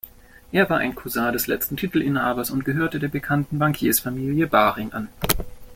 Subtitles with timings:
[0.51, 5.09] Er war ein Cousin des letzten Titelinhabers und gehörte der bekannten Bankiers-Familie Baring an.